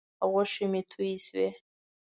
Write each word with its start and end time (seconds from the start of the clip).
غوښې 0.31 0.65
مې 0.71 0.81
تویې 0.91 1.17
شوې. 1.25 1.47